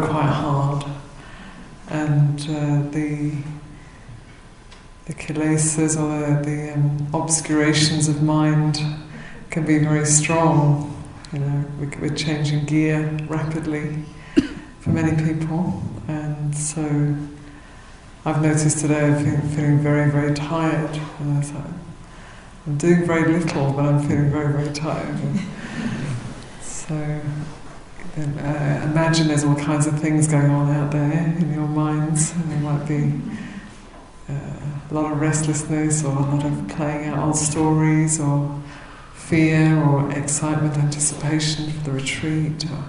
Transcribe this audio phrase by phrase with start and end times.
[0.00, 0.84] work quite hard,
[1.88, 3.32] and uh, the
[5.06, 8.80] the kilesas or the, the um, obscurations of mind
[9.50, 10.86] can be very strong
[11.32, 11.64] you know,
[12.00, 14.04] we're changing gear rapidly
[14.80, 16.82] for many people, and so
[18.24, 20.90] I've noticed today I'm feeling, feeling very, very tired.
[21.20, 21.64] And I was like,
[22.66, 25.18] I'm doing very little, but I'm feeling very, very tired.
[26.62, 27.20] So
[28.14, 32.32] then, uh, imagine there's all kinds of things going on out there in your minds.
[32.32, 33.20] And there might be
[34.28, 38.60] uh, a lot of restlessness, or a lot of playing out old stories, or
[39.14, 42.84] fear or excitement, anticipation for the retreat, or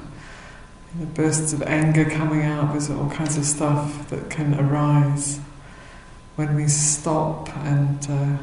[0.99, 2.71] know, bursts of anger coming out.
[2.71, 5.39] There's all kinds of stuff that can arise
[6.35, 8.37] when we stop and uh,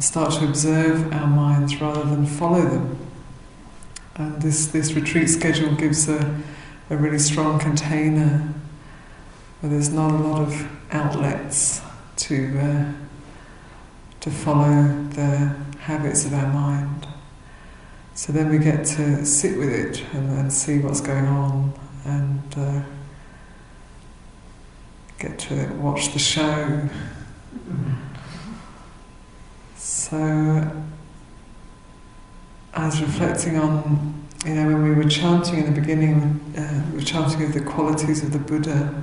[0.00, 3.05] start to observe our minds rather than follow them.
[4.18, 6.42] And this, this retreat schedule gives a,
[6.88, 8.54] a really strong container
[9.60, 11.82] where there's not a lot of outlets
[12.16, 12.92] to, uh,
[14.20, 17.06] to follow the habits of our mind.
[18.14, 21.74] So then we get to sit with it and, and see what's going on
[22.06, 22.82] and uh,
[25.18, 26.88] get to watch the show.
[29.76, 30.72] So
[32.76, 36.98] I was reflecting on, you know, when we were chanting in the beginning, uh, we
[36.98, 39.02] were chanting of the qualities of the Buddha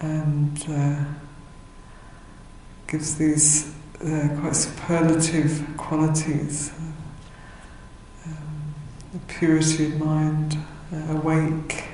[0.00, 1.04] and uh,
[2.88, 3.72] gives these
[4.04, 6.72] uh, quite superlative qualities.
[8.26, 8.74] Um,
[9.28, 10.58] purity of mind,
[10.92, 11.84] uh, awake,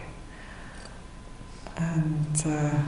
[1.76, 2.82] and uh,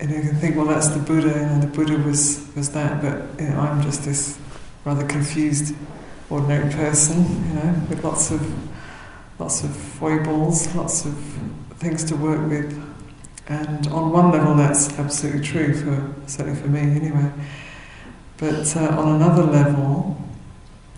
[0.00, 2.70] you know, you can think, well, that's the Buddha, you know, the Buddha was, was
[2.72, 4.40] that, but you know, I'm just this
[4.84, 5.74] rather confused,
[6.30, 8.40] ordinary person, you know, with lots of
[9.38, 11.14] lots of foibles, lots of
[11.76, 12.80] things to work with.
[13.48, 17.32] And on one level, that's absolutely true, for certainly for me anyway.
[18.36, 20.16] But uh, on another level,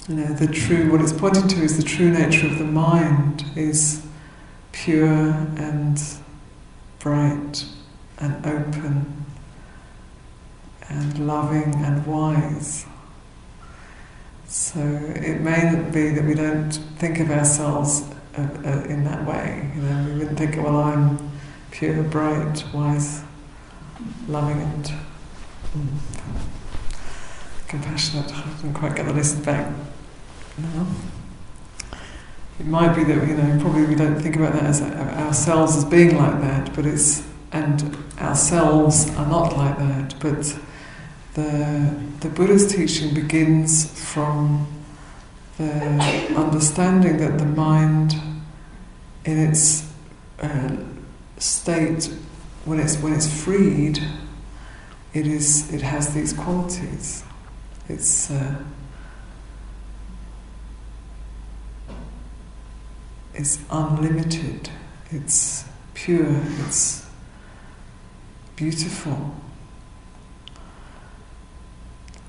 [0.08, 3.44] you know, the true, what it's pointing to is the true nature of the mind
[3.56, 4.06] is
[4.72, 5.98] pure and
[6.98, 7.64] bright
[8.18, 9.24] and open
[10.88, 12.84] and loving and wise.
[14.54, 18.04] So it may be that we don't think of ourselves
[18.38, 19.68] uh, uh, in that way.
[19.74, 21.18] You know, we wouldn't think, well, I'm
[21.72, 23.24] pure, bright, wise,
[24.28, 24.84] loving, and
[25.74, 25.88] mm,
[27.66, 28.32] compassionate.
[28.32, 29.74] I didn't quite get the list back
[30.56, 30.86] now.
[32.60, 35.84] It might be that you know probably we don't think about that as ourselves as
[35.84, 40.14] being like that, but it's and ourselves are not like that.
[40.20, 40.56] But
[41.34, 44.66] the the Buddha's teaching begins from
[45.58, 48.14] the understanding that the mind,
[49.24, 49.88] in its
[50.40, 50.76] uh,
[51.38, 52.10] state
[52.64, 53.98] when it's when it's freed,
[55.12, 57.24] it is it has these qualities.
[57.88, 58.62] It's uh,
[63.34, 64.70] it's unlimited.
[65.10, 66.40] It's pure.
[66.66, 67.06] It's
[68.56, 69.34] beautiful.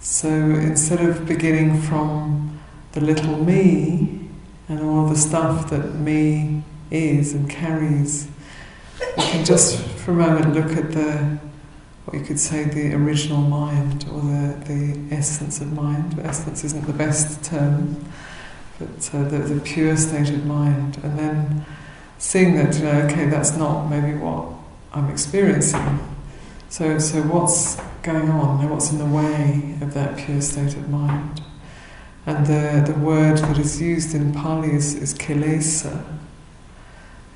[0.05, 2.59] So instead of beginning from
[2.91, 4.29] the little me
[4.69, 6.61] and all the stuff that me
[6.91, 8.27] is and carries
[9.00, 11.39] you can just for a moment look at the,
[12.06, 16.15] what you could say, the original mind or the, the essence of mind.
[16.15, 18.06] But essence isn't the best term,
[18.77, 21.00] but uh, the, the pure state of mind.
[21.03, 21.65] And then
[22.18, 24.50] seeing that, you know, okay, that's not maybe what
[24.94, 26.00] I'm experiencing.
[26.75, 28.69] So, so what's going on?
[28.69, 31.42] What's in the way of that pure state of mind?
[32.25, 36.04] And the, the word that is used in Pali is, is kilesa,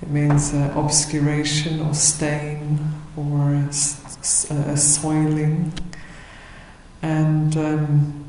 [0.02, 2.80] it means uh, obscuration or stain
[3.16, 5.72] or a, a soiling.
[7.02, 8.26] And um,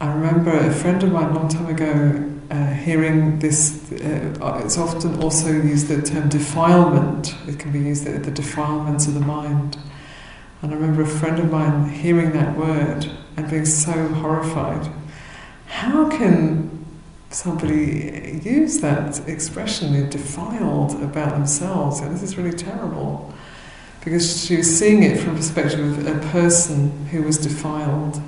[0.00, 4.78] I remember a friend of mine a long time ago uh, hearing this, uh, it's
[4.78, 7.34] often also used the term defilement.
[7.46, 9.76] It can be used the, the defilements of the mind.
[10.62, 14.90] And I remember a friend of mine hearing that word and being so horrified.
[15.66, 16.84] How can
[17.30, 22.00] somebody use that expression, they're defiled about themselves?
[22.00, 23.32] And this is really terrible.
[24.00, 28.22] Because she was seeing it from the perspective of a person who was defiled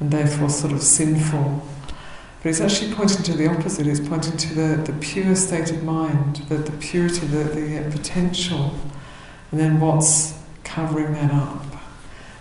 [0.00, 1.66] and therefore sort of sinful.
[2.44, 5.82] But it's actually pointing to the opposite, it's pointing to the, the pure state of
[5.82, 8.74] mind, the, the purity, the, the uh, potential,
[9.50, 11.64] and then what's covering that up.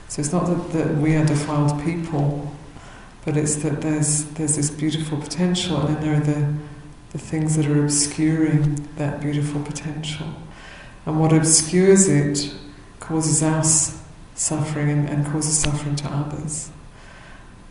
[0.09, 2.53] So it's not that, that we are defiled people,
[3.23, 6.53] but it's that there's there's this beautiful potential, and then there are the
[7.11, 10.27] the things that are obscuring that beautiful potential.
[11.05, 12.53] And what obscures it
[12.99, 14.03] causes us
[14.35, 16.71] suffering and, and causes suffering to others.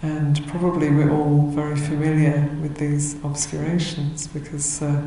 [0.03, 5.01] And probably we're all very familiar with these obscurations because uh,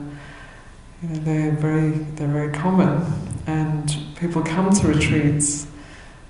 [1.02, 3.06] you know, they're very they're very common,
[3.46, 5.68] and people come to retreats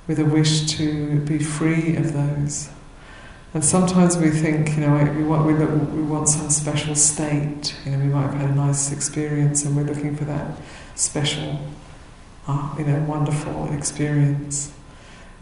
[0.07, 2.69] with a wish to be free of those.
[3.53, 7.73] And sometimes we think, you know, we want, we, look, we want some special state.
[7.85, 10.57] You know, we might have had a nice experience, and we're looking for that
[10.95, 11.59] special,
[12.47, 14.74] uh, you know, wonderful experience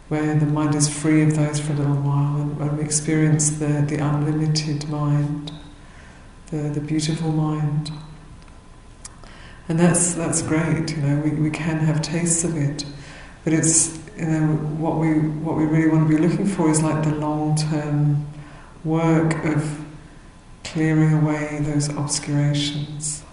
[0.09, 3.51] where the mind is free of those for a little while, and when we experience
[3.51, 5.51] the, the unlimited mind,
[6.51, 7.91] the, the beautiful mind.
[9.69, 12.85] And that's that's great, you know, we, we can have tastes of it.
[13.43, 14.47] But it's you know,
[14.77, 18.27] what we what we really want to be looking for is like the long term
[18.83, 19.85] work of
[20.63, 23.23] clearing away those obscurations.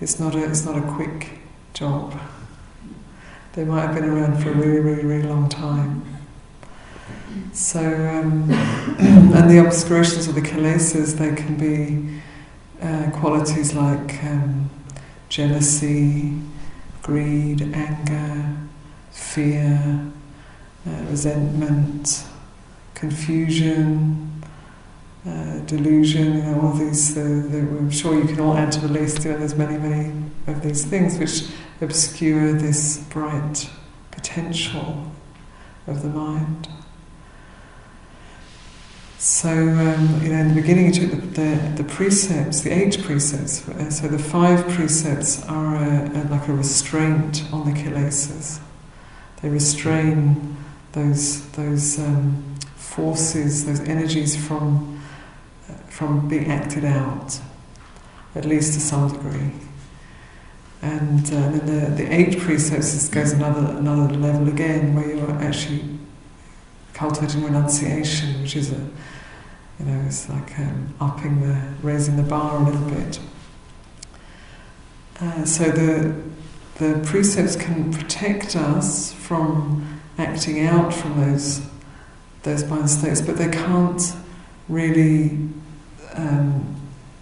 [0.00, 1.40] It's not a it's not a quick
[1.74, 2.18] job.
[3.58, 6.04] They might have been around for a really, really, really long time.
[7.52, 8.48] So, um,
[9.00, 12.20] and the obscurations of the kilesas, they can be
[12.80, 14.70] uh, qualities like um,
[15.28, 16.40] jealousy,
[17.02, 18.58] greed, anger,
[19.10, 20.08] fear,
[20.86, 22.26] uh, resentment,
[22.94, 24.40] confusion,
[25.26, 28.88] uh, delusion, you know, all these, uh, I'm sure you can all add to the
[28.92, 30.12] list, you know, there's many, many
[30.46, 31.48] of these things which
[31.80, 33.70] obscure this bright
[34.10, 35.10] potential
[35.86, 36.68] of the mind.
[39.18, 43.02] So, um, you know, in the beginning, you took the, the, the, precepts, the eight
[43.02, 43.68] precepts.
[43.68, 48.60] Uh, so, the five precepts are a, a, like a restraint on the kilesas.
[49.42, 50.56] They restrain
[50.92, 55.00] those those um, forces, those energies from
[55.88, 57.40] from being acted out,
[58.36, 59.50] at least to some degree.
[60.80, 65.98] And uh, then the, the eight precepts goes another another level again, where you're actually
[66.94, 68.88] cultivating renunciation, which is a
[69.80, 73.20] you know it's like um, upping the raising the bar a little bit.
[75.20, 76.14] Uh, so the
[76.76, 81.60] the precepts can protect us from acting out from those
[82.44, 84.14] those mind states, but they can't
[84.68, 85.38] really
[86.14, 86.77] um,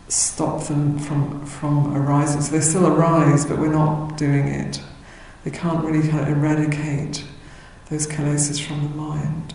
[0.08, 2.40] stop them from, from arising.
[2.40, 4.80] So they still arise, but we're not doing it.
[5.44, 7.24] They can't really kind of eradicate
[7.90, 9.54] those kilesas from the mind.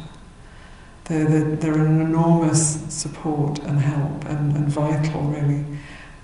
[1.05, 5.65] They're, they're, they're, an enormous support and help and, and vital, really.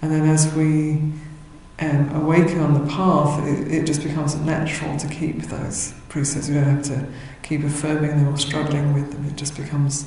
[0.01, 1.11] And then as we
[1.79, 6.47] um, awaken on the path, it, it, just becomes natural to keep those precepts.
[6.47, 7.07] We don't have to
[7.43, 9.25] keep affirming them or struggling with them.
[9.25, 10.05] It just becomes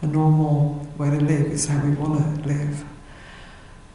[0.00, 1.52] a normal way to live.
[1.52, 2.84] It's how we want to live.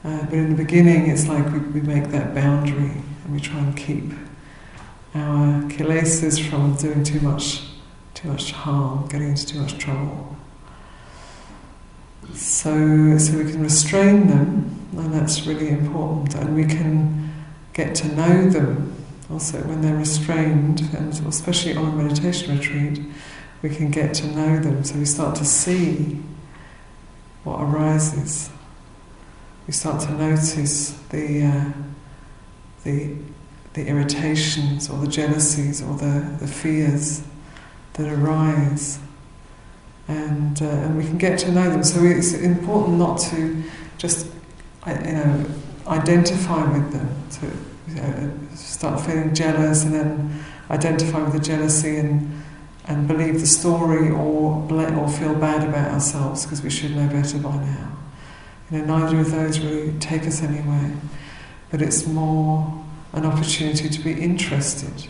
[0.04, 2.92] Uh, but in the beginning, it's like we, we make that boundary
[3.24, 4.13] and we try and keep
[5.16, 7.63] our kilesas from doing too much,
[8.13, 10.36] too much harm, getting into too much trouble.
[12.34, 16.36] So, so we can restrain them, and that's really important.
[16.36, 17.34] And we can
[17.74, 18.94] get to know them
[19.32, 23.01] also when they're restrained, and especially on a meditation retreat,
[23.62, 24.84] we can get to know them.
[24.84, 26.22] So we start to see
[27.44, 28.50] what arises
[29.68, 31.72] we start to notice the, uh,
[32.86, 33.14] the,
[33.74, 37.22] the irritations or the jealousies or the, the fears
[37.94, 39.00] that arise.
[40.08, 41.84] And, uh, and we can get to know them.
[41.84, 43.62] So it's important not to
[43.98, 44.28] just
[44.88, 45.46] you know,
[45.88, 47.46] identify with them, to
[47.90, 52.42] you know, start feeling jealous and then identify with the jealousy and,
[52.86, 57.38] and believe the story or, or feel bad about ourselves because we should know better
[57.40, 57.97] by now.
[58.72, 60.92] You know, neither of those really take us anywhere,
[61.72, 62.84] but it's more
[63.14, 65.08] an opportunity to be interested.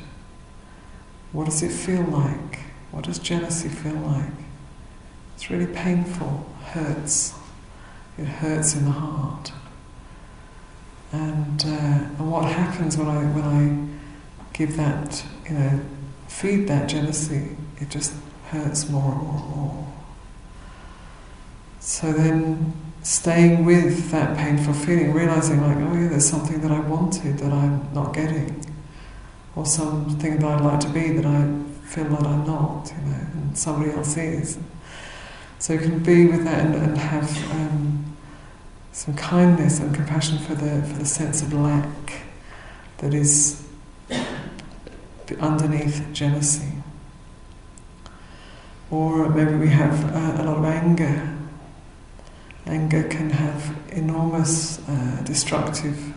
[1.32, 2.60] What does it feel like?
[2.92, 4.32] What does jealousy feel like?
[5.36, 7.34] It's really painful, hurts.
[8.18, 9.52] It hurts in the heart.
[11.12, 11.70] And, uh,
[12.18, 15.80] and what happens when I when I give that, you know,
[16.28, 18.14] feed that jealousy, it just
[18.50, 19.94] hurts more and more and more.
[21.80, 22.74] So then
[23.08, 27.54] staying with that painful feeling, realizing like, oh yeah, there's something that I wanted that
[27.54, 28.66] I'm not getting,
[29.56, 31.48] or something that I'd like to be that I
[31.86, 34.60] feel that I'm not, you know, and somebody else is.
[35.58, 38.14] So you can be with that and, and have um,
[38.92, 42.26] some kindness and compassion for the for the sense of lack
[42.98, 43.66] that is
[45.40, 46.74] underneath jealousy.
[48.92, 51.37] Or maybe we have uh, a lot of anger.
[52.68, 56.14] Anger can have enormous uh, destructive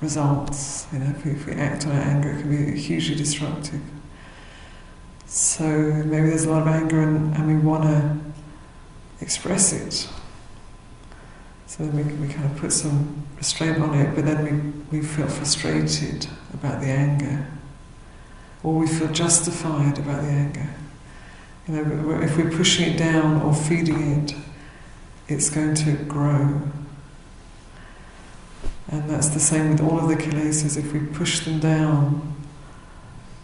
[0.00, 0.86] results.
[0.92, 3.80] You know, if we, if we act on our anger, it can be hugely destructive.
[5.26, 8.18] So maybe there's a lot of anger and, and we want to
[9.20, 10.08] express it.
[11.66, 15.06] So then we, we kind of put some restraint on it, but then we, we
[15.06, 17.46] feel frustrated about the anger.
[18.62, 20.68] Or we feel justified about the anger.
[21.68, 24.34] You know, if we're pushing it down or feeding it,
[25.28, 26.62] it's going to grow.
[28.90, 30.78] And that's the same with all of the kilesas.
[30.78, 32.34] If we push them down,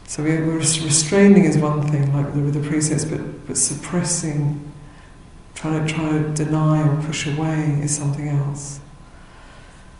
[0.07, 4.73] so we're restraining is one thing, like with the precepts, but, but suppressing,
[5.55, 8.81] trying to try to deny or push away is something else.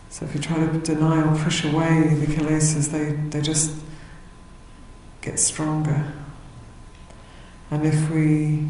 [0.09, 3.75] So if you try to deny or push away the kilesas, they, they just
[5.21, 6.13] get stronger.
[7.71, 8.69] And if we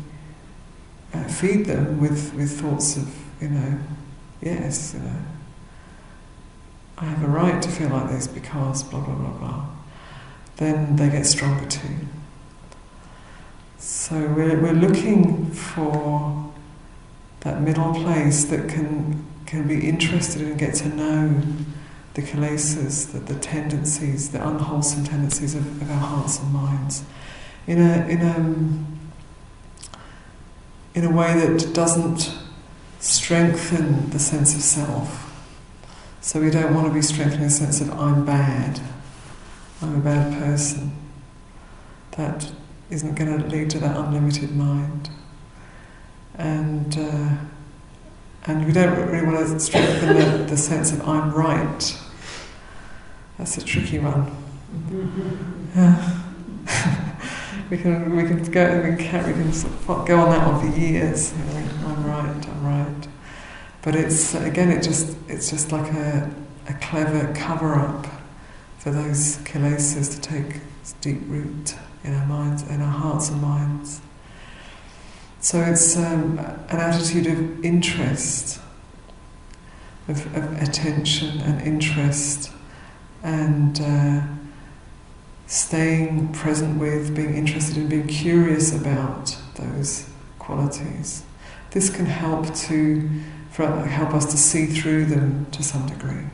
[1.14, 3.08] uh, feed them with, with thoughts of,
[3.40, 3.78] you know,
[4.40, 5.16] yes, you know,
[6.98, 9.66] I have a right to feel like this because blah blah blah blah
[10.56, 11.88] then they get stronger too.
[13.78, 16.52] So we're, we're looking for
[17.40, 21.42] that middle place that can, can be interested and get to know
[22.14, 27.04] the kilesas, the, the tendencies, the unwholesome tendencies of, of our hearts and minds
[27.66, 29.03] in a, in, a,
[30.94, 32.32] in a way that doesn't
[33.00, 35.20] strengthen the sense of self.
[36.20, 38.80] So we don't want to be strengthening a sense of I'm bad,
[39.82, 40.96] I'm a bad person.
[42.12, 42.50] That
[42.90, 45.10] isn't going to lead to that unlimited mind.
[46.36, 47.36] And uh,
[48.46, 51.98] and we don't really want to strengthen the, the sense of I'm right.
[53.38, 54.30] That's a tricky one.
[55.74, 56.13] Yeah.
[57.70, 61.32] We can we can go we can, we can go on that one for years.
[61.84, 62.48] I'm right.
[62.48, 63.08] I'm right.
[63.82, 66.30] But it's again, it just it's just like a
[66.68, 68.06] a clever cover up
[68.78, 70.60] for those kilesas to take
[71.00, 74.00] deep root in our minds, in our hearts and minds.
[75.40, 78.60] So it's um, an attitude of interest,
[80.08, 82.50] of, of attention and interest,
[83.22, 84.22] and uh,
[85.46, 90.08] staying present with, being interested in, being curious about those
[90.38, 91.24] qualities.
[91.70, 93.08] This can help to
[93.56, 96.26] help us to see through them to some degree.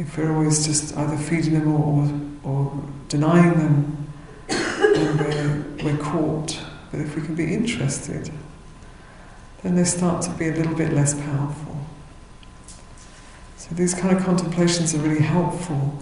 [0.00, 4.08] if we're always just either feeding them or, or denying them,
[4.48, 6.58] then we're, we're caught.
[6.90, 8.30] But if we can be interested,
[9.62, 11.69] then they start to be a little bit less powerful.
[13.70, 15.96] So these kind of contemplations are really helpful.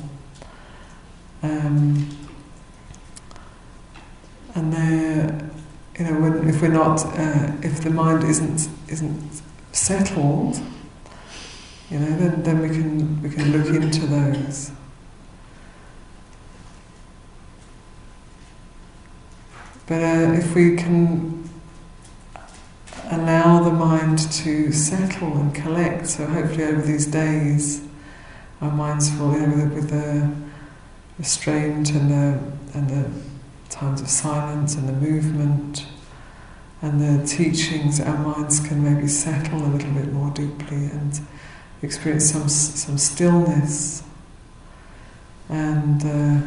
[1.42, 2.08] Um,
[4.54, 5.50] and they're,
[5.98, 10.58] you know, when, if we're not, uh, if the mind isn't isn't settled,
[11.90, 14.72] you know, then, then we can we can look into those.
[19.86, 21.37] But uh, if we can
[23.10, 27.82] allow the mind to settle and collect, so hopefully over these days,
[28.60, 30.34] our minds will, you know, with, with the
[31.18, 32.40] restraint and the
[32.74, 33.10] and the
[33.70, 35.86] times of silence and the movement
[36.82, 41.20] and the teachings, our minds can maybe settle a little bit more deeply and
[41.82, 44.02] experience some some stillness,
[45.48, 46.46] and uh,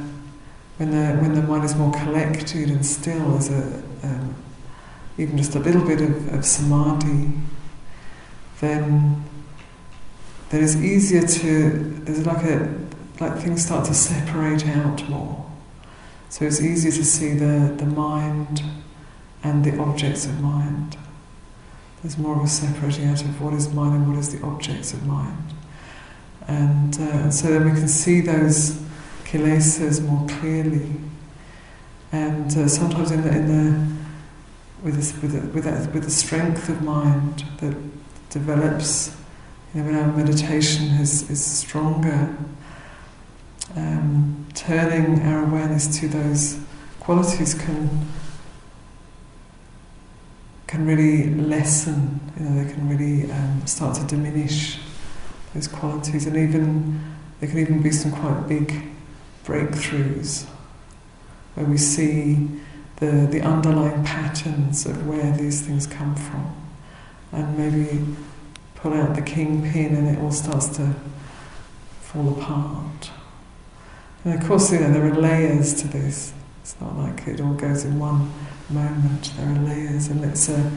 [0.78, 4.36] when the when the mind is more collected and still, as a um,
[5.18, 7.32] even just a little bit of, of samadhi,
[8.60, 9.24] then
[10.50, 11.70] then it's easier to
[12.04, 12.78] there's like a
[13.20, 15.46] like things start to separate out more.
[16.30, 18.64] So it's easier to see the, the mind
[19.44, 20.98] and the objects of mind.
[22.02, 24.94] There's more of a separating out of what is mind and what is the objects
[24.94, 25.54] of mind.
[26.48, 28.82] And uh, so then we can see those
[29.26, 30.96] kilesas more clearly.
[32.12, 34.01] And uh, sometimes in the, in the
[34.84, 37.76] with, this, with, the, with, that, with the strength of mind that
[38.30, 39.16] develops,
[39.74, 42.36] you know, when our meditation is, is stronger,
[43.76, 46.60] um, turning our awareness to those
[47.00, 48.08] qualities can
[50.72, 54.80] can really lessen, you know, they can really um, start to diminish
[55.54, 58.82] those qualities, and even there can even be some quite big
[59.44, 60.46] breakthroughs
[61.56, 62.48] where we see
[63.02, 66.56] the, the underlying patterns of where these things come from,
[67.34, 68.06] and maybe
[68.76, 70.96] pull out the kingpin and it all starts to
[72.00, 73.10] fall apart.
[74.24, 76.32] And of course, you know, there are layers to this.
[76.62, 78.32] It's not like it all goes in one
[78.70, 79.34] moment.
[79.36, 80.72] There are layers, and it's a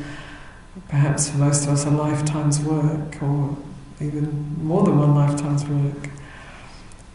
[0.88, 3.54] perhaps for most of us a lifetime's work, or
[4.00, 6.09] even more than one lifetime's work.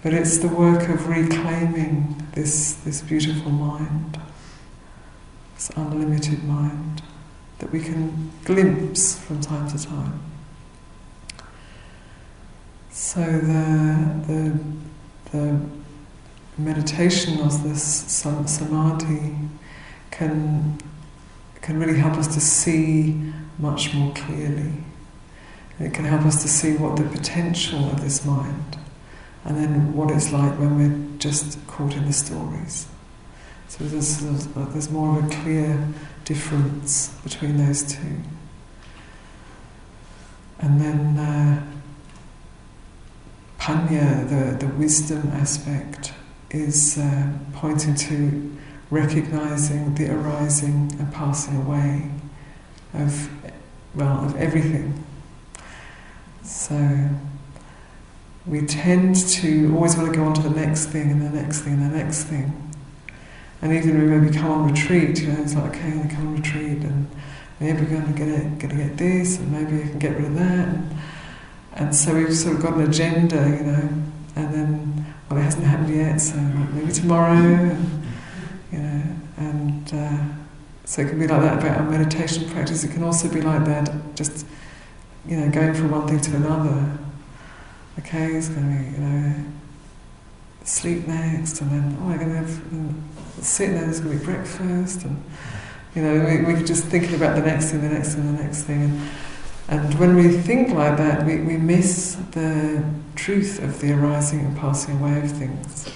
[0.03, 4.19] But it's the work of reclaiming this this beautiful mind,
[5.59, 7.01] this unlimited mind
[7.57, 10.21] that we can glimpse from time to time.
[12.91, 14.59] So the the
[15.31, 15.59] the
[16.57, 19.35] meditation of this samadhi
[20.11, 20.79] can
[21.61, 24.71] can really help us to see much more clearly.
[25.77, 28.77] It can help us to see what the potential of this mind,
[29.43, 32.87] and then what it's like when we're just caught in the stories.
[33.69, 34.17] So there's,
[34.55, 35.87] there's more of a clear
[36.25, 38.17] difference between those two.
[40.59, 41.63] And then uh,
[43.59, 46.13] panna, the, the wisdom aspect,
[46.49, 48.57] is uh, pointing to
[48.89, 52.09] recognizing the arising and passing away
[52.95, 53.29] of,
[53.93, 55.03] well, of everything.
[56.43, 57.09] So
[58.47, 61.59] we tend to always want to go on to the next thing and the next
[61.61, 62.68] thing and the next thing.
[63.61, 66.27] And even we come on retreat, you know, it's like, okay, I'm going to come
[66.27, 67.09] on retreat and
[67.59, 70.15] maybe we're going to get, it, going to get this and maybe I can get
[70.15, 70.67] rid of that.
[70.67, 70.97] And,
[71.73, 73.89] and so we've sort of got an agenda, you know,
[74.35, 77.33] and then, well, it hasn't happened yet, so maybe tomorrow.
[77.33, 78.03] And,
[78.71, 79.03] you know,
[79.37, 80.17] and uh,
[80.85, 82.83] so it can be like that about our meditation practice.
[82.83, 84.45] It can also be like that, just
[85.27, 86.97] you know, going from one thing to another.
[87.99, 89.35] Okay, it's going to be you know,
[90.63, 93.81] sleep next, and then oh, I'm going to have sit there.
[93.81, 95.23] There's going to be breakfast, and
[95.95, 98.63] you know, we, we just thinking about the next thing, the next thing, the next
[98.63, 99.09] thing, and.
[99.71, 102.83] And when we think like that, we, we miss the
[103.15, 105.93] truth of the arising and passing away of things.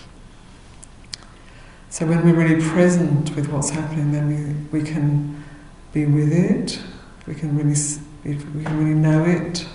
[1.90, 5.44] So when we're really present with what's happening, then we, we can
[5.92, 6.80] be with it.
[7.26, 7.76] We can really
[8.24, 9.66] we can really know it.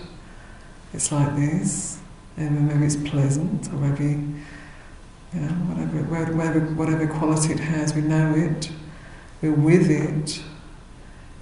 [0.92, 1.98] It's like this,
[2.37, 4.24] and maybe it's pleasant, or maybe
[5.35, 7.95] know whatever whatever whatever quality it has.
[7.95, 8.71] We know it.
[9.43, 10.43] We're with it.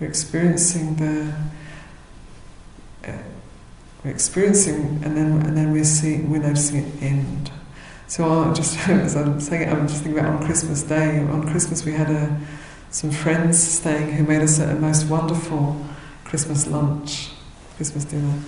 [0.01, 1.33] We're experiencing the.
[3.09, 3.19] Uh,
[4.05, 7.51] we're experiencing, and then and then we're seeing, we're noticing it end.
[8.09, 11.19] So I just, as I'm saying it, I'm just thinking about on Christmas Day.
[11.19, 12.41] On Christmas, we had a,
[12.91, 15.85] some friends staying who made us a, most wonderful
[16.25, 17.31] Christmas lunch,
[17.77, 18.41] Christmas dinner,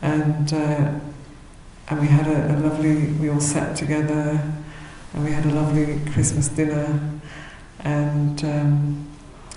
[0.00, 0.94] and uh,
[1.92, 3.12] and we had a, a, lovely.
[3.12, 4.40] We all sat together,
[5.12, 7.00] and we had a lovely Christmas dinner,
[7.80, 8.44] and.
[8.44, 9.08] Um,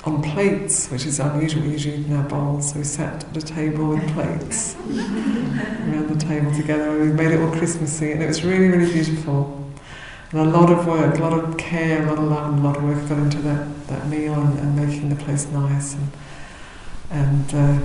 [0.06, 1.64] on plates, which is unusual.
[1.64, 6.10] We usually eat in our bowls, so we sat at a table with plates around
[6.10, 9.68] the table together, and we made it all Christmassy, and it was really, really beautiful.
[10.32, 12.68] And a lot of work, a lot of care, a lot of love, and a
[12.68, 15.96] lot of work got into that, that meal and, and making the place nice.
[15.96, 16.12] And
[17.10, 17.80] and, uh,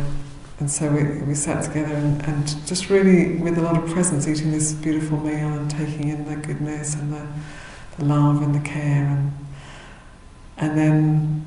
[0.60, 4.28] and so we, we sat together and, and just really, with a lot of presence,
[4.28, 7.26] eating this beautiful meal and taking in the goodness and the,
[7.96, 9.06] the love and the care.
[9.06, 9.32] And,
[10.58, 11.46] and then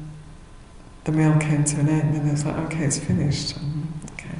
[1.03, 3.55] the meal came to an end, and it was like, okay, it's finished.
[4.13, 4.35] Okay.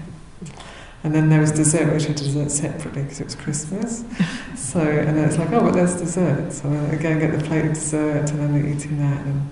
[1.04, 4.04] And then there was dessert, which I dessert separately because it was Christmas.
[4.56, 6.52] so, and then it's like, oh, but there's dessert.
[6.52, 9.50] So I go and get the plate of dessert, and then they're eating that, and,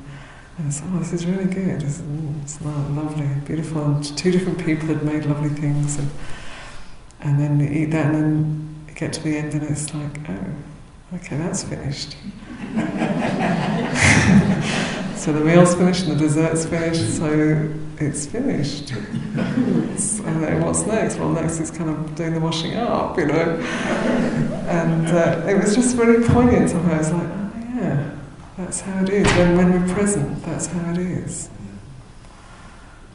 [0.64, 1.84] oh, this is really good.
[1.84, 3.84] It's, mm, it's lovely, beautiful.
[3.84, 6.10] And two different people had made lovely things, and
[7.22, 10.30] and then you eat that, and then you get to the end, and it's like,
[10.30, 12.18] oh, okay, that's finished.
[15.22, 17.70] So the meal's finished and the dessert's finished, so
[18.00, 18.90] it's finished.
[18.90, 21.20] and then what's next?
[21.20, 23.58] Well, next is kind of doing the washing up, you know.
[24.68, 26.96] And uh, it was just really poignant to her.
[26.96, 27.28] I was like,
[28.72, 29.28] that's how it is.
[29.34, 31.50] When, when we're present, that's how it is.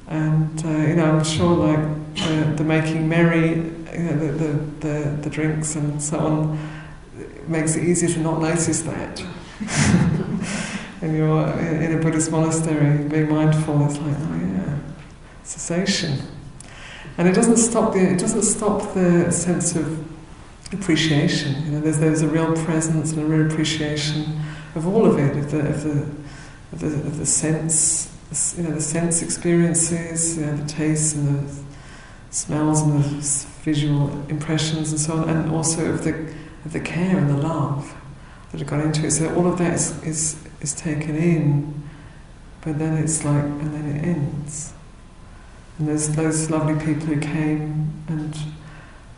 [0.07, 4.53] And uh, you know, I'm sure like the, the making merry, you know, the, the,
[4.81, 6.59] the, the drinks and so on,
[7.49, 9.25] makes it easier to not notice that.
[11.01, 14.79] and you're in a Buddhist monastery, being mindful, it's like, oh yeah,
[15.43, 16.19] cessation.
[17.17, 20.07] And it doesn't stop the it doesn't stop the sense of
[20.75, 21.65] appreciation.
[21.65, 24.43] You know, there's there's a real presence and a real appreciation
[24.77, 25.91] of all of it, of the of the
[26.73, 28.13] of the, of the sense,
[28.57, 31.63] you know, the sense experiences, you know, the tastes and the
[32.31, 36.33] smells and the visual impressions and so on, and also of the
[36.65, 37.95] of the care and the love
[38.53, 39.13] that have gone into it.
[39.13, 41.83] So all of that is is, is taken in,
[42.61, 44.73] but then it's like, and then it ends.
[45.79, 48.37] And there's those lovely people who came and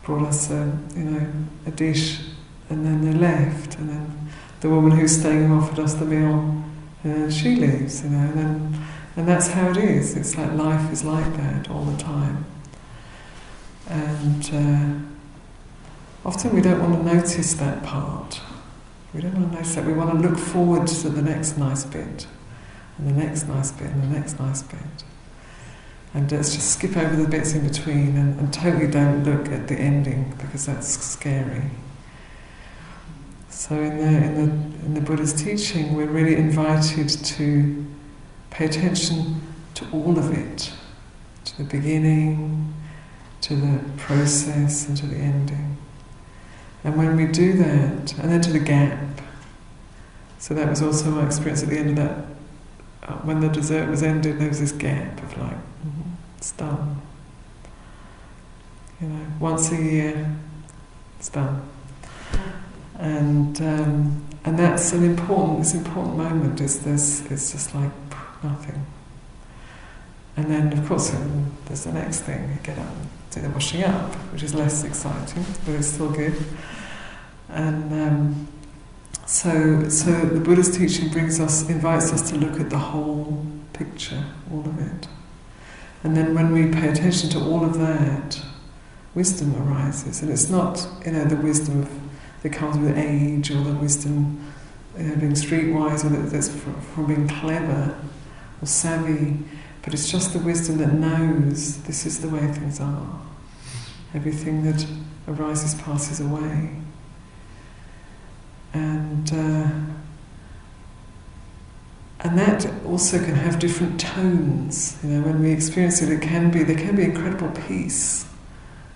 [0.03, 1.31] brought us a, you know,
[1.65, 2.19] a dish,
[2.69, 4.28] and then they left, and then
[4.61, 6.63] the woman who's staying offered us the meal,
[7.03, 10.17] and she leaves, you know, and then, and that's how it is.
[10.17, 12.45] It's like life is like that all the time.
[13.87, 18.41] And uh, often we don't want to notice that part.
[19.13, 19.85] We don't want to notice that.
[19.85, 22.27] We want to look forward to the next nice bit,
[22.97, 24.79] and the next nice bit, and the next nice bit.
[26.13, 29.67] And let's just skip over the bits in between and, and totally don't look at
[29.67, 31.69] the ending because that's scary.
[33.59, 37.85] So in the, in the in the Buddha's teaching, we're really invited to
[38.51, 39.41] pay attention
[39.73, 40.71] to all of it,
[41.43, 42.73] to the beginning,
[43.41, 45.75] to the process, and to the ending.
[46.85, 49.19] And when we do that, and then to the gap.
[50.37, 52.25] So that was also my experience at the end of that.
[53.03, 57.01] Uh, when the dessert was ended, there was this gap of like, mm-hmm, it's done.
[59.01, 60.33] You know, once a year,
[61.17, 61.69] it's done.
[62.99, 66.61] And um, and that's an important, this important moment.
[66.61, 67.25] Is this?
[67.31, 67.91] It's just like
[68.43, 68.85] nothing.
[70.37, 71.09] And then, of course,
[71.65, 72.49] there's the next thing.
[72.49, 72.93] You get up
[73.31, 76.35] do the washing up, which is less exciting, but it's still good.
[77.49, 78.47] And um,
[79.25, 84.23] so, so the Buddha's teaching brings us, invites us to look at the whole picture,
[84.51, 85.07] all of it.
[86.03, 88.41] And then when we pay attention to all of that,
[89.13, 90.21] wisdom arises.
[90.21, 91.98] And it's not, you know, the wisdom of,
[92.43, 94.53] that comes with age or the wisdom
[94.95, 97.97] being streetwise or that, that's from, from being clever
[98.61, 99.37] or savvy,
[99.81, 103.21] but it's just the wisdom that knows this is the way things are.
[104.13, 104.85] Everything that
[105.27, 106.75] arises passes away.
[108.73, 109.69] And uh,
[112.21, 114.99] and that also can have different tones.
[115.03, 118.27] You know, when we experience it, it can be there can be incredible peace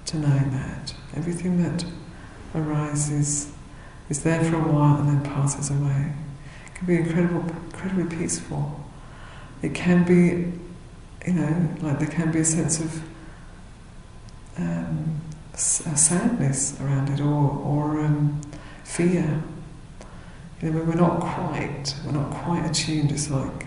[0.07, 1.85] to knowing that everything that
[2.55, 3.51] arises
[4.09, 6.13] is there for a while and then passes away.
[6.67, 8.79] It can be incredible, incredibly peaceful.
[9.61, 10.51] It can be,
[11.25, 13.01] you know, like there can be a sense of
[14.57, 15.21] um,
[15.55, 18.41] sadness around it, or or um,
[18.83, 19.41] fear
[20.63, 23.65] you know, when we're not quite, we're not quite attuned, it's like,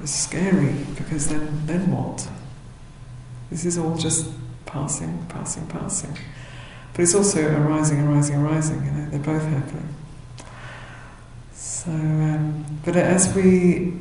[0.00, 2.28] it's scary, because then, then what?
[3.50, 4.30] This is all just
[4.66, 6.16] passing, passing, passing.
[6.98, 9.94] But it's also arising, arising, arising, you know, they're both happening.
[11.52, 13.92] So, um, but as we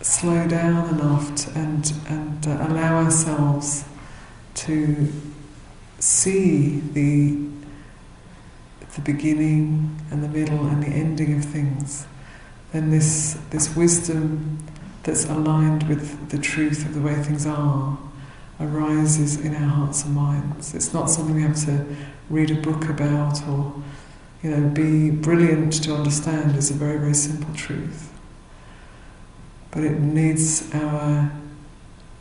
[0.00, 3.84] slow down enough to, and, and uh, allow ourselves
[4.54, 5.06] to
[6.00, 7.38] see the
[8.96, 12.08] the beginning and the middle and the ending of things,
[12.72, 14.58] then this, this wisdom
[15.04, 17.96] that's aligned with the truth of the way things are
[18.60, 20.74] arises in our hearts and minds.
[20.74, 21.86] It's not something we have to
[22.30, 23.82] read a book about or
[24.42, 26.56] you know, be brilliant to understand.
[26.56, 28.12] is a very, very simple truth.
[29.70, 31.32] But it needs our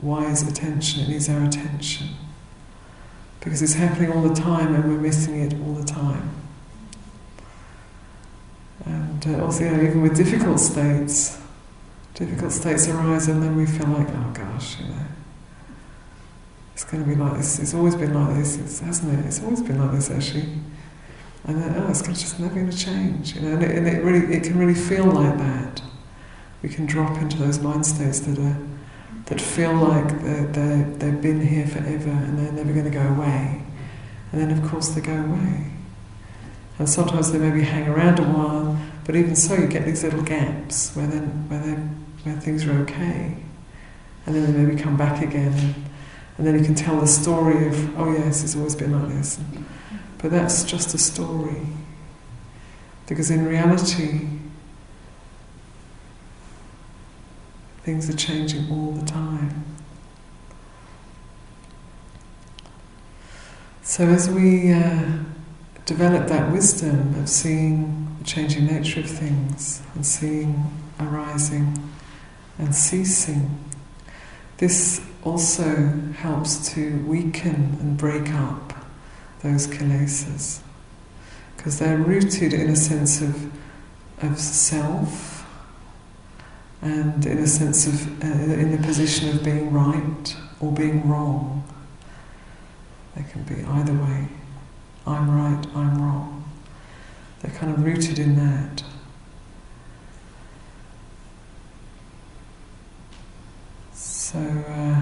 [0.01, 2.09] wise attention, it needs our attention.
[3.39, 6.29] Because it's happening all the time and we're missing it all the time.
[8.85, 11.39] And uh, also, you know, even with difficult states,
[12.13, 15.05] difficult states arise, and then we feel like, oh gosh, you know,
[16.81, 17.59] it's going to be like this.
[17.59, 19.25] It's always been like this, it's, hasn't it?
[19.27, 20.49] It's always been like this, actually.
[21.45, 23.53] And then, oh, it's just never going to change, you know.
[23.53, 25.83] And it, and it really, it can really feel like that.
[26.63, 28.57] We can drop into those mind states that are
[29.25, 33.07] that feel like they're, they're, they've been here forever and they're never going to go
[33.07, 33.61] away.
[34.31, 35.67] And then, of course, they go away.
[36.79, 40.23] And sometimes they maybe hang around a while, but even so, you get these little
[40.23, 41.61] gaps where then where
[42.23, 43.37] where things are okay,
[44.25, 45.75] and then they maybe come back again,
[46.41, 49.39] and, then you can tell the story of oh yes, it's always been like this,
[50.17, 51.62] but that's just a story,
[53.06, 54.27] because in reality,
[57.84, 59.65] things are changing all the time.
[63.84, 65.19] So as we uh,
[65.86, 71.88] develop that wisdom of seeing the changing nature of things and seeing arising
[72.58, 73.63] and ceasing,
[74.58, 75.75] this also
[76.17, 78.73] helps to weaken and break up
[79.43, 80.62] those kilesas
[81.55, 83.51] because they're rooted in a sense of,
[84.23, 85.45] of self
[86.81, 91.63] and in a sense of uh, in the position of being right or being wrong.
[93.15, 94.27] They can be either way.
[95.05, 96.49] I'm right, I'm wrong.
[97.41, 98.84] They're kind of rooted in that.
[103.93, 105.01] So, uh,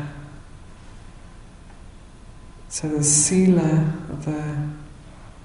[2.80, 4.70] so the sila, the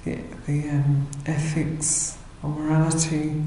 [0.04, 3.42] the, the um, ethics or morality,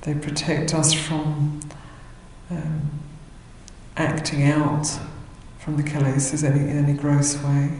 [0.00, 1.60] they protect us from
[2.50, 2.90] um,
[3.98, 4.86] acting out
[5.58, 7.70] from the kilesas any, in any gross way.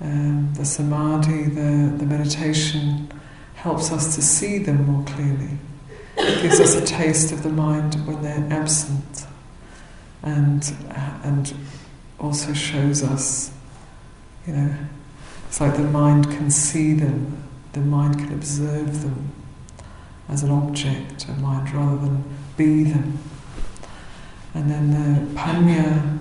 [0.00, 3.08] Um, the samadhi, the, the meditation,
[3.54, 5.58] helps us to see them more clearly.
[6.16, 9.26] It gives us a taste of the mind when they're absent
[10.24, 10.74] and
[11.22, 11.54] and
[12.18, 13.52] also shows us,
[14.46, 14.74] you know,
[15.46, 19.32] it's like the mind can see them, the mind can observe them
[20.28, 22.24] as an object of mind rather than
[22.56, 23.18] be them.
[24.54, 26.20] And then the panna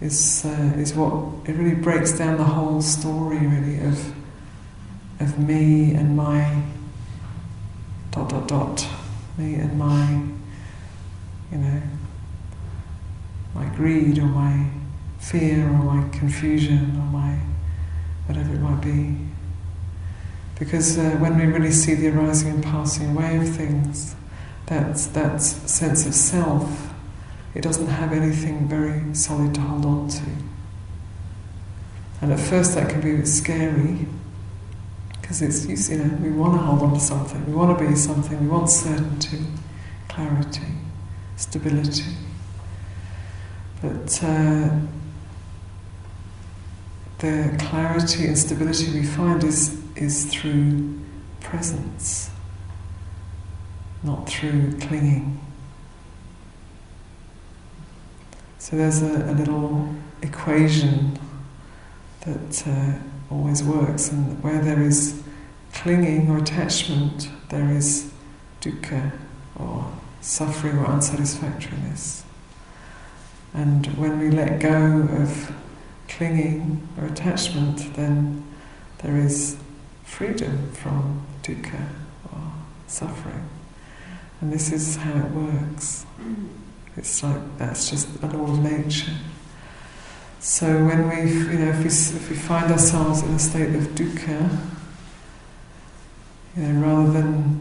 [0.00, 4.14] is uh, is what it really breaks down the whole story really of
[5.20, 6.62] of me and my
[8.12, 8.88] dot dot dot
[9.36, 10.22] me and my
[11.50, 11.82] you know
[13.54, 14.70] my greed or my
[15.18, 17.38] fear or my confusion or my
[18.26, 19.16] whatever it might be.
[20.58, 24.16] Because uh, when we really see the arising and passing away of things,
[24.66, 26.92] that's that sense of self,
[27.54, 30.24] it doesn't have anything very solid to hold on to.
[32.20, 34.06] And at first that can be a bit scary,
[35.20, 37.94] because it's you know we want to hold on to something, we want to be
[37.94, 39.38] something, we want certainty,
[40.08, 40.66] clarity,
[41.36, 42.16] stability.
[43.80, 44.70] But uh,
[47.18, 51.00] the clarity and stability we find is, is through
[51.40, 52.30] presence,
[54.02, 55.40] not through clinging.
[58.58, 59.88] So there's a, a little
[60.22, 61.18] equation
[62.20, 62.98] that uh,
[63.30, 65.22] always works, and where there is
[65.72, 68.12] clinging or attachment, there is
[68.60, 69.12] dukkha
[69.56, 72.24] or suffering or unsatisfactoriness.
[73.54, 75.52] And when we let go of
[76.18, 78.44] clinging or attachment, then
[78.98, 79.56] there is
[80.04, 81.88] freedom from dukkha
[82.32, 82.52] or
[82.88, 83.48] suffering.
[84.40, 86.04] And this is how it works.
[86.96, 89.12] It's like that's just a law of nature.
[90.40, 93.82] So when we, you know, if we, if we find ourselves in a state of
[93.94, 94.58] dukkha,
[96.56, 97.60] you know, rather than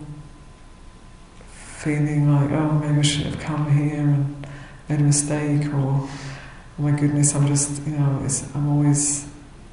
[1.47, 4.47] feeling like, oh, maybe I shouldn't have come here and
[4.89, 6.09] made a mistake, or
[6.77, 9.27] oh my goodness, I'm just, you know, I'm always,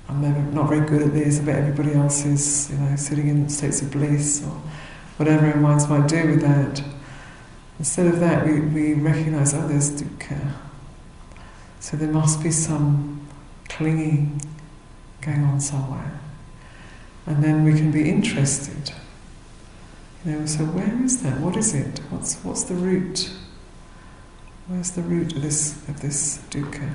[0.09, 1.41] I'm never not very good at this.
[1.41, 4.51] I bet everybody else is, you know, sitting in states of bliss, or
[5.17, 6.83] whatever our minds might do with that.
[7.79, 10.53] Instead of that, we, we recognize, oh, there's dukkha.
[11.81, 13.29] So there must be some
[13.69, 14.41] clinging
[15.21, 16.21] going on somewhere.
[17.27, 18.93] And then we can be interested.
[20.25, 21.41] You know, so where is that?
[21.41, 21.99] What is it?
[22.11, 23.31] What's, what's the root?
[24.67, 26.91] Where's the root of this of this dukkha?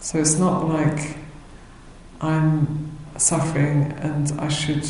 [0.00, 1.16] So it's not like
[2.20, 4.84] I'm suffering and I should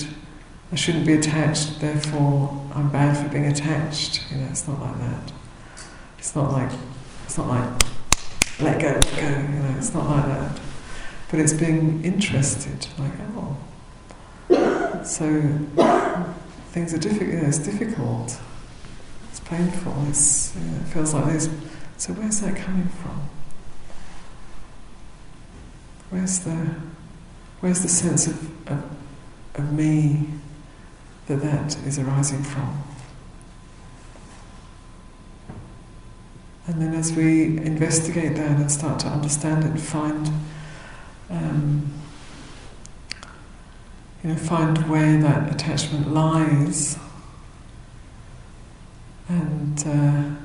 [0.73, 4.25] I shouldn't be attached, therefore I'm bad for being attached.
[4.33, 5.33] You know, it's not like that.
[6.19, 6.73] It's not like
[7.25, 7.69] it's not like
[8.59, 10.61] let go, let go, you know, it's not like that.
[11.31, 15.03] But it's being interested, like, oh.
[15.05, 15.43] So
[16.71, 18.41] things are difficult, you know, it's difficult
[19.47, 19.93] painful.
[20.09, 21.49] It feels like this.
[21.97, 23.29] So where's that coming from?
[26.11, 26.75] Where's the
[27.61, 28.85] where's the sense of, of,
[29.55, 30.29] of me
[31.27, 32.83] that that is arising from?
[36.67, 40.31] And then as we investigate that and start to understand it, find
[41.31, 41.93] um,
[44.23, 46.99] you know, find where that attachment lies
[49.29, 50.37] and uh,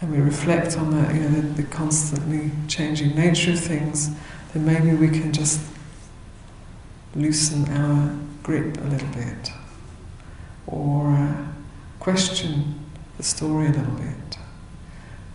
[0.00, 4.10] and we reflect on that, you know, the, the, constantly changing nature of things,
[4.52, 5.60] then maybe we can just
[7.14, 9.52] loosen our grip a little bit,
[10.66, 11.46] or uh,
[11.98, 12.78] question
[13.16, 14.38] the story a little bit,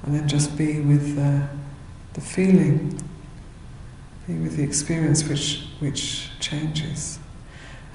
[0.04, 1.48] and then just be with uh,
[2.14, 3.02] the feeling,
[4.28, 7.18] be with the experience which which changes,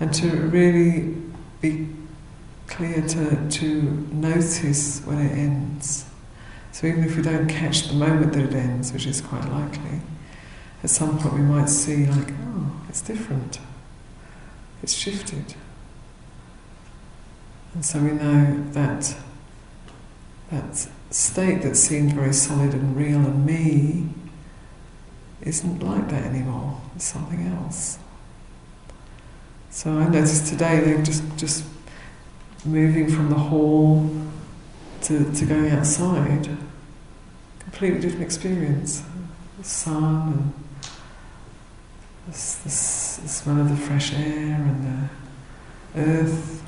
[0.01, 1.15] and to really
[1.61, 1.89] be
[2.67, 6.07] clear to, to notice when it ends.
[6.73, 10.01] So even if we don't catch the moment that it ends, which is quite likely,
[10.83, 13.61] at some point we might see like, oh, it's different.
[14.83, 15.55] It's shifted.
[17.75, 19.17] And so we know that
[20.51, 24.09] that state that seemed very solid and real and me
[25.43, 26.81] isn't like that anymore.
[26.95, 27.99] It's something else.
[29.71, 31.65] So I noticed today they're just just
[32.67, 34.11] moving from the hall
[35.03, 36.49] to, to going outside.
[37.61, 39.03] Completely different experience.
[39.59, 40.53] The sun and
[42.27, 45.11] the, the, the smell of the fresh air and
[45.95, 46.63] the earth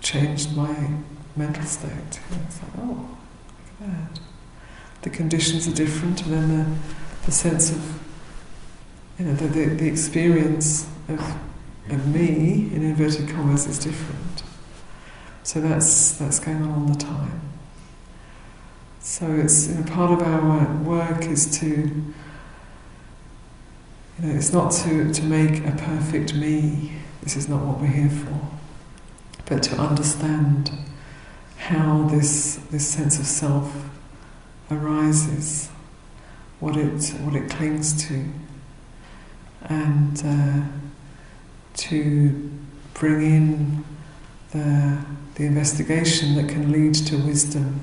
[0.00, 0.90] changed my
[1.36, 2.20] mental state.
[2.46, 3.16] It's like, oh,
[3.80, 4.20] look at that.
[5.02, 8.00] The conditions are different, and then the, the sense of,
[9.18, 11.20] you know, the, the, the experience of,
[11.90, 14.42] of me, in inverted commas, is different.
[15.44, 17.42] So that's, that's going on all the time.
[19.00, 22.14] So it's you know, part of our work is to, you
[24.18, 26.92] know, it's not to, to make a perfect me.
[27.22, 28.40] This is not what we're here for.
[29.44, 30.70] But to understand
[31.58, 33.90] how this, this sense of self
[34.70, 35.68] arises,
[36.58, 38.24] what it, what it clings to,
[39.64, 40.62] and uh,
[41.76, 42.50] to
[42.94, 43.84] bring in
[44.54, 47.82] the, the investigation that can lead to wisdom,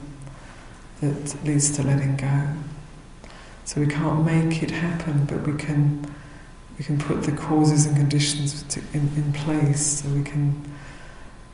[1.01, 2.47] that leads to letting go.
[3.65, 6.11] So we can't make it happen, but we can
[6.77, 10.71] we can put the causes and conditions in, in place so we can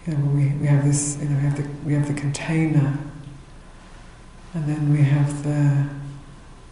[0.08, 2.98] you know, we, we have this, you know, we have the we have the container,
[4.54, 5.90] and then we have the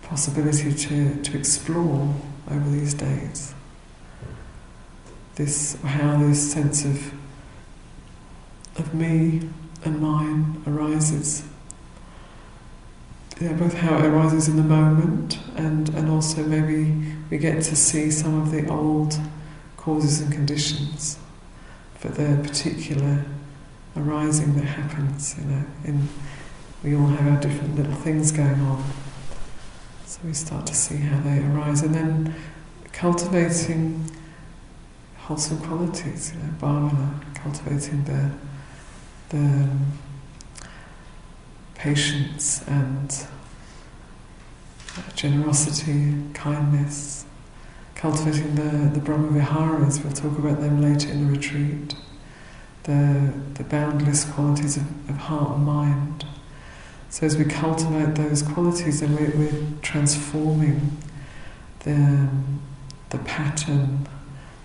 [0.03, 2.15] possibility to, to explore
[2.49, 3.53] over these days.
[5.35, 7.13] This how this sense of
[8.77, 9.49] of me
[9.83, 11.43] and mine arises.
[13.39, 17.75] Yeah, both how it arises in the moment and, and also maybe we get to
[17.75, 19.19] see some of the old
[19.77, 21.17] causes and conditions
[21.95, 23.25] for the particular
[23.97, 26.07] arising that happens, you know, in
[26.83, 28.83] we all have our different little things going on.
[30.05, 32.35] So we start to see how they arise and then
[32.93, 34.11] cultivating
[35.17, 38.31] wholesome qualities, you know, bhavana, cultivating the
[39.29, 39.67] the
[41.75, 43.27] patience and
[45.15, 47.25] generosity, kindness,
[47.95, 51.95] cultivating the, the Brahma Viharas, we'll talk about them later in the retreat,
[52.83, 56.25] the, the boundless qualities of, of heart and mind.
[57.09, 60.97] So as we cultivate those qualities, then we're, we're transforming
[61.79, 62.27] the,
[63.11, 64.07] the pattern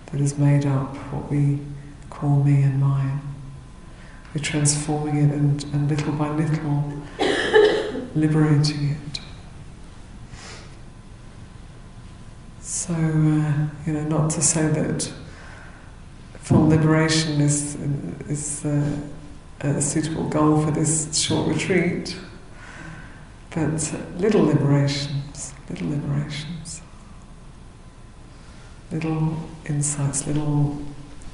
[0.07, 1.59] that has made up what we
[2.09, 3.30] call me and mine.
[4.33, 6.93] We're transforming it and, and little by little
[8.15, 9.19] liberating it.
[12.61, 15.11] So, uh, you know, not to say that
[16.35, 17.75] full liberation is,
[18.29, 18.97] is uh,
[19.59, 22.17] a suitable goal for this short retreat,
[23.53, 26.81] but little liberations, little liberations,
[28.91, 30.81] little insights, little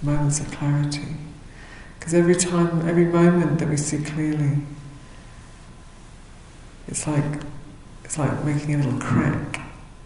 [0.02, 1.16] moments of clarity.
[2.08, 4.60] Because every time, every moment that we see clearly,
[6.88, 7.42] it's like
[8.06, 9.60] it's like making a little crack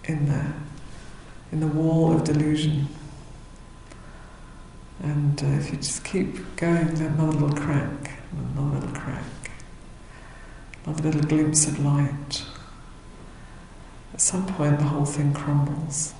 [0.06, 0.52] in there,
[1.52, 2.88] in the wall of delusion.
[5.04, 9.52] And uh, if you just keep going, another little crack, another little crack,
[10.84, 12.44] another little glimpse of light.
[14.16, 16.16] At some point, the whole thing crumbles.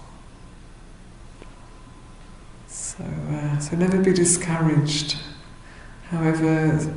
[2.68, 5.18] So, uh, so never be discouraged
[6.12, 6.94] however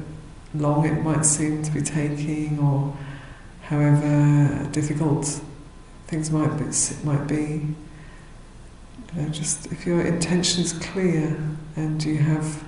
[0.54, 2.96] long it might seem to be taking, or
[3.62, 5.40] however difficult
[6.08, 6.64] things might be,
[7.04, 7.74] might be.
[9.14, 11.38] You know, just if your intention is clear
[11.76, 12.64] and you have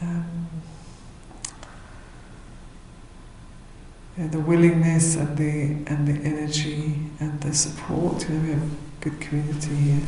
[0.00, 0.48] um,
[4.16, 8.50] you know, the willingness and the and the energy and the support, you know, we
[8.50, 10.06] have a good community here.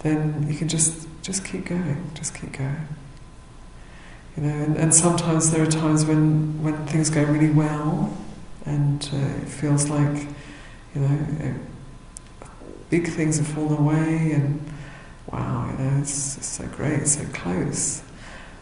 [0.00, 2.86] Then you can just just keep going, just keep going.
[4.38, 8.16] You know, and, and sometimes there are times when, when things go really well
[8.64, 10.28] and uh, it feels like,
[10.94, 11.54] you know,
[12.88, 14.64] big things have fallen away and
[15.32, 18.00] wow, you know, it's, it's so great, so close.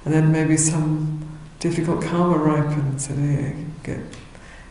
[0.06, 4.00] And then maybe some difficult karma ripens and you get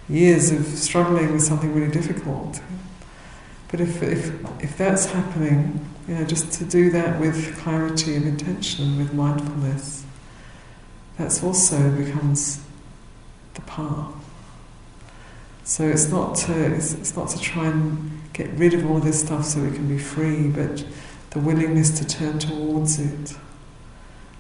[0.10, 2.60] years of struggling with something really difficult.
[3.70, 8.26] But if, if, if that's happening, you know, just to do that with clarity of
[8.26, 10.05] intention, with mindfulness,
[11.18, 12.62] that's also becomes
[13.54, 14.14] the path.
[15.64, 19.22] So it's not to it's, it's not to try and get rid of all this
[19.22, 20.86] stuff so it can be free, but
[21.32, 23.36] the willingness to turn towards it,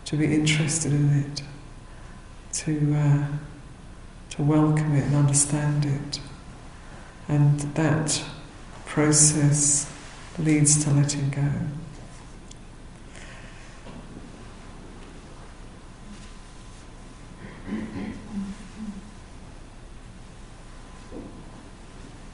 [0.05, 1.43] to be interested in it,
[2.53, 3.27] to uh,
[4.31, 6.19] to welcome it and understand it,
[7.27, 8.23] and that
[8.85, 9.91] process
[10.37, 11.49] leads to letting go.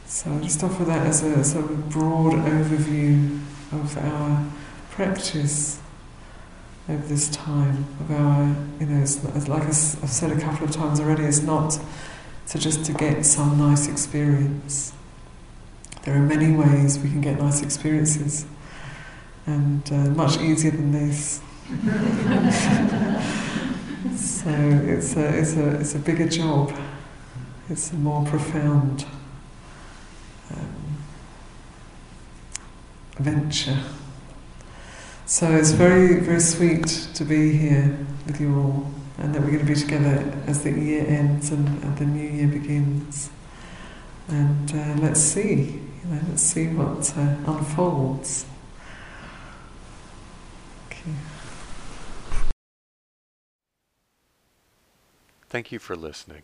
[0.05, 3.39] So I'll just offer that as a sort of broad overview
[3.71, 4.45] of our
[4.89, 5.79] practice
[6.89, 10.71] over this time, of our, you know, it's, it's like I've said a couple of
[10.71, 11.79] times already, it's not
[12.59, 14.93] just to get some nice experience.
[16.03, 18.45] There are many ways we can get nice experiences,
[19.45, 21.41] and uh, much easier than this.
[24.17, 26.73] so it's a, it's, a, it's a bigger job,
[27.71, 29.05] it's a more profound
[30.53, 30.97] um,
[33.17, 33.79] venture.
[35.25, 37.97] So it's very, very sweet to be here
[38.27, 41.65] with you all, and that we're going to be together as the year ends and,
[41.81, 43.29] and the new year begins.
[44.27, 48.45] And uh, let's see, you know, let's see what uh, unfolds.
[50.87, 51.11] Okay.
[55.49, 56.43] Thank you for listening.